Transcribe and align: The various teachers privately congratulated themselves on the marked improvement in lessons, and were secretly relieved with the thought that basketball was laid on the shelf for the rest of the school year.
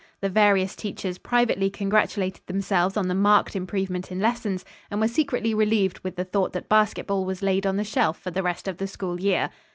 The 0.19 0.29
various 0.29 0.75
teachers 0.75 1.19
privately 1.19 1.69
congratulated 1.69 2.47
themselves 2.47 2.97
on 2.97 3.07
the 3.07 3.13
marked 3.13 3.55
improvement 3.55 4.11
in 4.11 4.19
lessons, 4.19 4.65
and 4.89 4.99
were 4.99 5.07
secretly 5.07 5.53
relieved 5.53 5.99
with 5.99 6.15
the 6.15 6.25
thought 6.25 6.53
that 6.53 6.67
basketball 6.67 7.23
was 7.23 7.43
laid 7.43 7.67
on 7.67 7.75
the 7.77 7.83
shelf 7.83 8.19
for 8.19 8.31
the 8.31 8.41
rest 8.41 8.67
of 8.67 8.77
the 8.77 8.87
school 8.87 9.19
year. 9.21 9.51